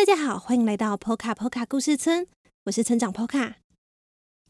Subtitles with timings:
[0.00, 2.26] 大家好，欢迎来到 Poka Poka 故事村，
[2.64, 3.56] 我是村长 Poka。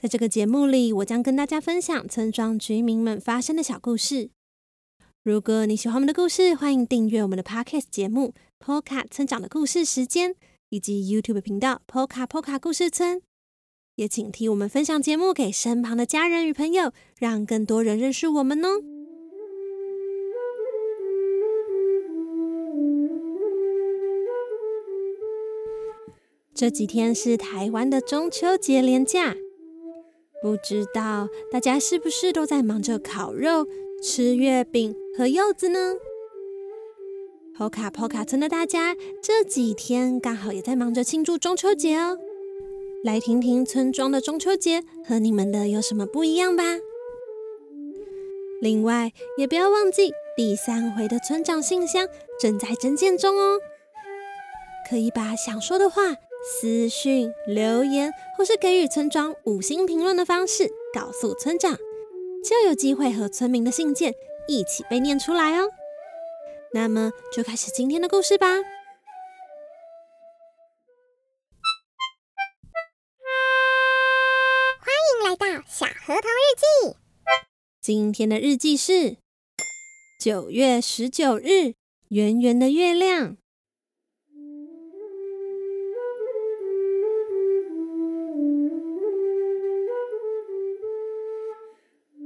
[0.01, 4.31] 在这个节目里，我将跟大家分享村庄居民们发生的小故事。
[5.25, 8.33] 如果你喜欢我们的故事，欢迎订阅我们的 Podcast 节目
[8.65, 10.37] Poka 村长的故事时间，
[10.69, 13.21] 以及 YouTube 频道 Poka Poka 故事村。
[13.97, 19.00] 也请替我们分享节目给身旁的家人与朋友，让更多人认识我们哦。
[26.61, 29.35] 这几天是台湾的中秋节连假，
[30.43, 33.67] 不知道大家是不是都在忙着烤肉、
[34.03, 35.95] 吃月饼和柚子呢
[37.57, 42.19] ？Poka Poka 村的大家这几天刚好也在忙着庆祝中秋节哦。
[43.03, 46.63] 来听听村庄的中秋节和你们的有什么不一样吧。
[48.61, 52.07] 另外，也不要忘记第三回的村长信箱
[52.39, 53.59] 正在征件中哦，
[54.91, 56.03] 可以把想说的话
[56.43, 61.77] 私讯留言，或是给予村庄五星评论的方式告诉村长，
[62.43, 64.15] 就有机会和村民的信件
[64.49, 65.71] 一起被念出来哦。
[66.73, 68.47] 那么，就开始今天的故事吧。
[74.81, 76.97] 欢迎来到小河童日记，
[77.83, 79.19] 今天的日记是
[80.19, 81.75] 九月十九日，
[82.09, 83.37] 圆圆的月亮。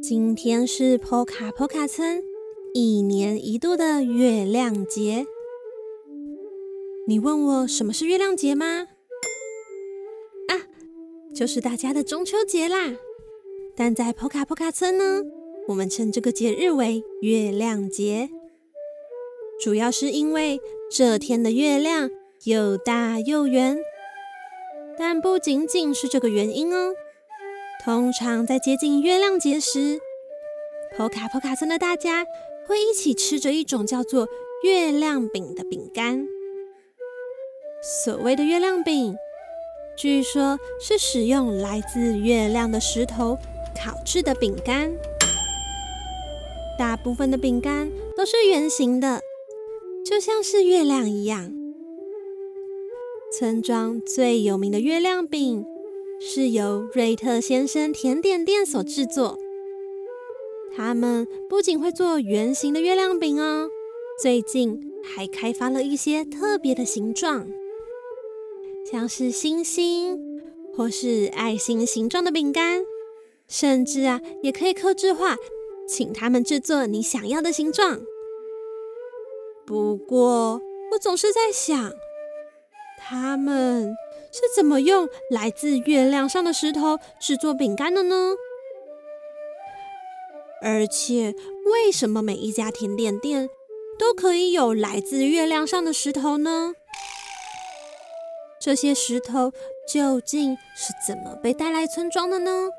[0.07, 2.23] 今天是 Poka Poka 村
[2.75, 5.25] 一年一度的月亮节。
[7.07, 8.87] 你问我什么是月亮节吗？
[10.49, 10.69] 啊，
[11.35, 12.95] 就是大家的中秋节啦。
[13.75, 15.23] 但在 Poka Poka 村呢，
[15.69, 18.29] 我们称这个节日为月亮节，
[19.59, 22.11] 主要是因为这天的月亮
[22.45, 23.79] 又大又圆。
[24.99, 26.93] 但不仅仅是这个原因哦，
[27.85, 30.01] 通常在接近月亮节时
[30.97, 32.25] ，Poka Poka 村的大家
[32.67, 34.27] 会一起吃着一种叫做
[34.63, 36.27] 月亮饼的饼干。
[37.83, 39.15] 所谓的月亮饼，
[39.99, 43.37] 据说是使用来自月亮的石头。
[43.77, 44.91] 烤制的饼干，
[46.79, 49.21] 大部分的饼干都是圆形的，
[50.07, 51.53] 就像是月亮一样。
[53.37, 55.67] 村庄最有名的月亮饼
[56.27, 59.39] 是由瑞特先生甜点店所制作。
[60.75, 63.69] 他们不仅会做圆形的月亮饼哦，
[64.23, 67.47] 最近还开发了一些特别的形状，
[68.91, 70.41] 像是星星
[70.75, 72.83] 或是爱心形状的饼干。
[73.47, 75.37] 甚至啊，也可以刻制化，
[75.87, 78.01] 请他们制作你想要的形状。
[79.67, 81.93] 不过，我总是在想，
[82.99, 83.95] 他们
[84.35, 88.33] 是怎么用来自月亮上的石头制作饼干的呢？
[90.61, 91.33] 而且，
[91.67, 93.49] 为什么每一家甜点店
[93.97, 96.75] 都可以有来自月亮上的石头呢？
[98.61, 99.53] 这些石头
[99.87, 102.71] 究竟是怎么被带来村庄的呢？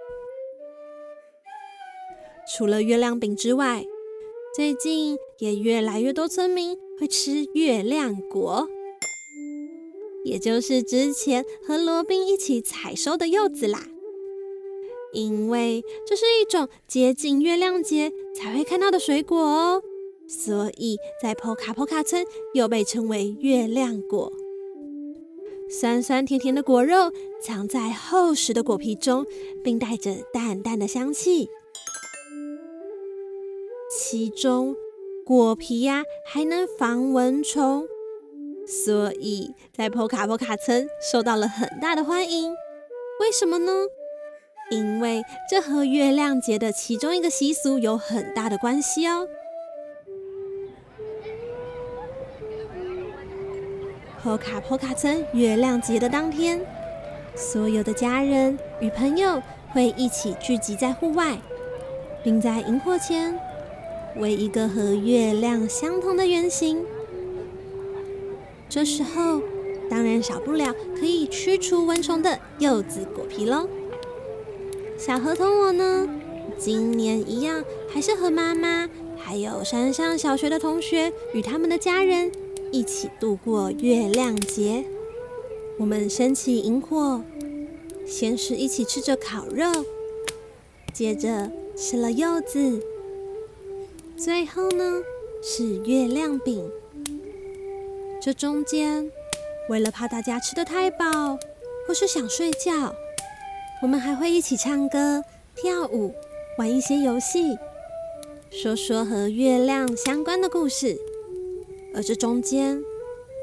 [2.54, 3.86] 除了月亮饼之外，
[4.54, 8.68] 最近也越来越多村民会吃月亮果，
[10.26, 13.88] 也就是之前和罗宾一起采收的柚子啦。
[15.14, 19.82] 因为这是一种接近月亮节才会看到的水果哦，
[20.28, 24.34] 所以在 Poka Poka 村又被称为月亮果。
[25.70, 27.12] 酸酸甜甜的果肉
[27.42, 29.26] 藏在厚实的果皮中，
[29.64, 31.50] 并带着淡淡的香气。
[33.98, 34.76] 其中
[35.24, 37.88] 果皮呀还能防蚊虫，
[38.68, 42.52] 所以在波卡波卡村受到了很大的欢迎。
[43.20, 43.72] 为什么呢？
[44.72, 49.28] 因为这和月亮节的其中一个习俗有很大的关系哦。
[54.24, 56.60] 波卡波卡村月亮节的当天，
[57.36, 59.40] 所有的家人与朋友
[59.72, 61.38] 会一起聚集在户外，
[62.24, 63.40] 并在萤火前。
[64.16, 66.84] 为一个和月亮相同的圆形，
[68.68, 69.42] 这时候
[69.90, 73.68] 当然少不了可以驱除蚊虫的柚子果皮喽。
[74.98, 76.08] 小河童我呢，
[76.58, 82.32] 今年一样还是和妈妈还有山上小学的同学与他们的家人
[82.72, 84.86] 一起度过月亮节。
[85.78, 87.22] 我们升起萤火，
[88.06, 89.86] 先是一起吃着烤肉，
[90.94, 92.82] 接着吃了柚子。
[94.16, 95.02] 最后呢，
[95.44, 96.70] 是月亮饼。
[98.26, 99.12] 这中间
[99.70, 101.38] 为了怕大家吃得太饱，
[101.88, 102.96] 或是想睡觉，
[103.84, 105.24] 我们还会一起唱歌、
[105.54, 106.12] 跳舞，
[106.58, 107.56] 玩一些游戏，
[108.50, 110.98] 说说和月亮相关的故事。
[111.94, 112.82] 而这中间，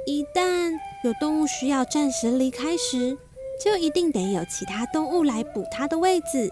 [0.05, 0.73] 一旦
[1.05, 3.17] 有动物需要暂时离开时，
[3.64, 6.50] 就一定得有其他动物来补它的位子，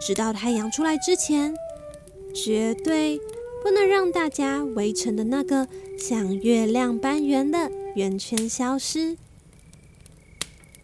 [0.00, 1.54] 直到太阳出来之前，
[2.34, 3.20] 绝对
[3.62, 5.68] 不能让大家围成的那个
[5.98, 9.16] 像月亮般圆的圆圈消失。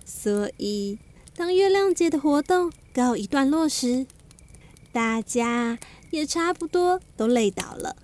[0.05, 0.99] 所以，
[1.35, 4.07] 当月亮节的活动告一段落时，
[4.93, 5.79] 大家
[6.11, 7.97] 也差不多都累倒了。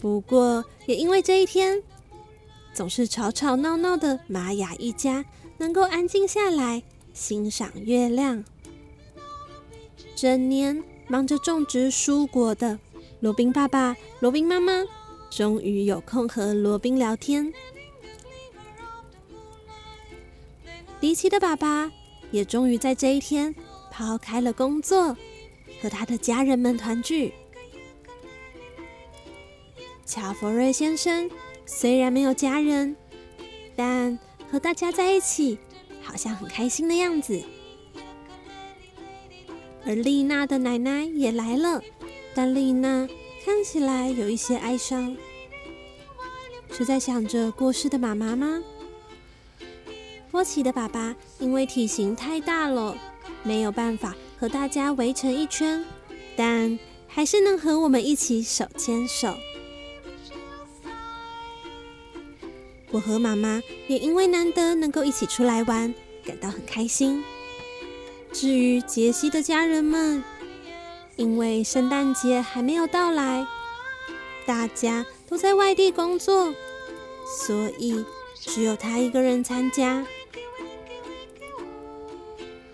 [0.00, 1.82] 不过，也因为这一天，
[2.72, 5.24] 总是吵吵闹闹的玛雅一家
[5.58, 8.44] 能够安静下来欣赏月亮。
[10.14, 12.78] 整年忙着种植蔬果的
[13.20, 14.84] 罗宾爸爸、罗宾妈妈，
[15.30, 17.52] 终于有空和罗宾聊天。
[21.00, 21.90] 迪奇的爸爸
[22.30, 23.54] 也终于在这一天
[23.90, 25.16] 抛开了工作，
[25.80, 27.32] 和他的家人们团聚。
[30.08, 31.30] 乔佛瑞先生
[31.66, 32.96] 虽然没有家人，
[33.76, 34.18] 但
[34.50, 35.58] 和大家在一起
[36.00, 37.42] 好像很开心的样子。
[39.84, 41.82] 而丽娜的奶奶也来了，
[42.34, 43.06] 但丽娜
[43.44, 45.14] 看起来有一些哀伤，
[46.72, 48.62] 是在想着过世的妈妈吗？
[50.30, 52.96] 波奇的爸爸因为体型太大了，
[53.42, 55.84] 没有办法和大家围成一圈，
[56.34, 59.36] 但还是能和我们一起手牵手。
[62.90, 65.94] 我和妈妈也因为难得能够一起出来玩，
[66.24, 67.22] 感到很开心。
[68.32, 70.24] 至于杰西的家人们，
[71.16, 73.46] 因为圣诞节还没有到来，
[74.46, 76.54] 大家都在外地工作，
[77.44, 78.04] 所以
[78.34, 80.06] 只有他一个人参加。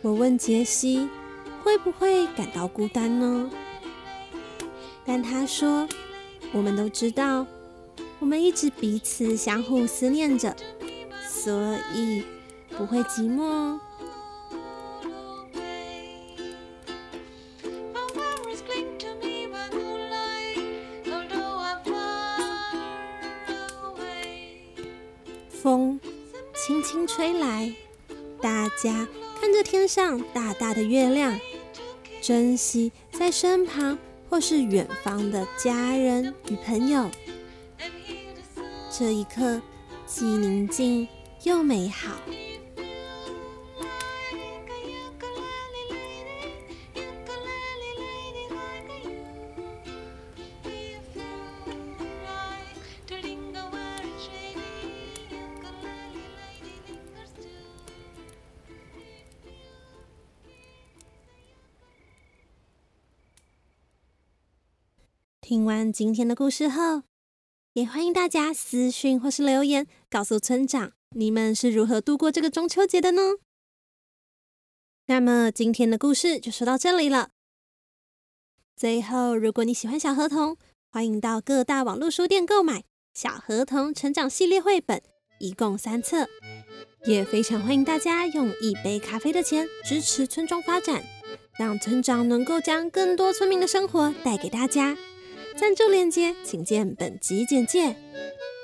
[0.02, 1.08] 我问杰西
[1.62, 3.50] 会不会感到孤单呢？
[5.04, 5.88] 但他说，
[6.52, 7.46] 我们都知道。
[8.24, 10.56] 我们一直彼此相互思念着，
[11.28, 12.24] 所以
[12.70, 13.80] 不会寂寞哦。
[25.50, 26.00] 风
[26.54, 27.74] 轻轻吹来，
[28.40, 29.06] 大家
[29.38, 31.38] 看着天上大大的月亮，
[32.22, 33.98] 珍惜在身旁
[34.30, 37.10] 或是远方的家人与朋友。
[38.96, 39.60] 这一刻
[40.06, 41.08] 既宁静
[41.42, 42.14] 又美好。
[65.40, 67.13] 听完今天的故事后。
[67.74, 73.20] 也欢迎大家私讯或是留言，告诉村长你们是如何度过这个中秋节的呢？
[75.06, 77.30] 那么今天的故事就说到这里了。
[78.76, 80.56] 最后，如果你喜欢小河童，
[80.88, 82.78] 欢迎到各大网络书店购买
[83.12, 84.98] 《小河童成长系列绘本》，
[85.40, 86.28] 一共三册。
[87.04, 91.02] 也非常欢迎大家用一杯咖啡的钱支持村庄发展，
[91.58, 94.96] 让村长能够将更多村民的生活带给大家。
[95.56, 97.94] 赞助链接，请见本集简介。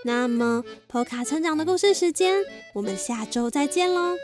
[0.04, 2.42] 那么，，PO 卡成长的故事时间，
[2.74, 4.16] 我们下周再见喽。